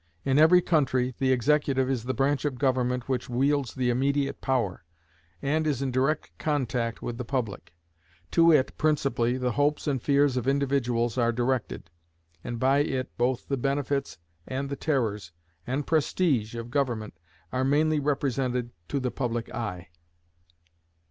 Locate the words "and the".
14.47-14.75